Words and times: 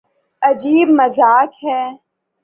عجیب 0.41 0.87
مذاق 0.99 1.51
ہے۔ 1.63 1.81